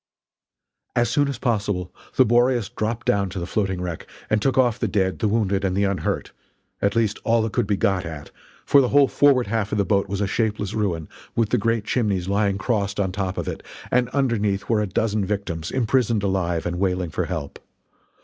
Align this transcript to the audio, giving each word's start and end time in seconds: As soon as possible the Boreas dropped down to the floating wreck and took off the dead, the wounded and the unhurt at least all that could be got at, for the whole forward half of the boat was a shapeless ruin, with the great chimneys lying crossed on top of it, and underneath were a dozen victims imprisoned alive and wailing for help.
As 0.95 1.11
soon 1.11 1.27
as 1.27 1.37
possible 1.37 1.93
the 2.15 2.25
Boreas 2.25 2.69
dropped 2.69 3.05
down 3.05 3.29
to 3.29 3.39
the 3.39 3.45
floating 3.45 3.79
wreck 3.79 4.07
and 4.31 4.41
took 4.41 4.57
off 4.57 4.79
the 4.79 4.87
dead, 4.87 5.19
the 5.19 5.27
wounded 5.27 5.63
and 5.63 5.77
the 5.77 5.83
unhurt 5.83 6.31
at 6.81 6.95
least 6.95 7.19
all 7.23 7.43
that 7.43 7.53
could 7.53 7.67
be 7.67 7.77
got 7.77 8.03
at, 8.03 8.31
for 8.65 8.81
the 8.81 8.87
whole 8.89 9.07
forward 9.07 9.45
half 9.45 9.71
of 9.71 9.77
the 9.77 9.85
boat 9.85 10.09
was 10.09 10.19
a 10.19 10.25
shapeless 10.25 10.73
ruin, 10.73 11.07
with 11.35 11.49
the 11.49 11.59
great 11.59 11.83
chimneys 11.85 12.27
lying 12.27 12.57
crossed 12.57 12.99
on 12.99 13.11
top 13.11 13.37
of 13.37 13.47
it, 13.47 13.61
and 13.91 14.09
underneath 14.09 14.67
were 14.67 14.81
a 14.81 14.87
dozen 14.87 15.23
victims 15.23 15.69
imprisoned 15.69 16.23
alive 16.23 16.65
and 16.65 16.79
wailing 16.79 17.11
for 17.11 17.25
help. 17.25 17.59